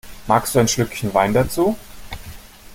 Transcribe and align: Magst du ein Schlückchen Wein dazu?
Magst 0.25 0.55
du 0.55 0.59
ein 0.59 0.67
Schlückchen 0.67 1.13
Wein 1.13 1.31
dazu? 1.31 1.77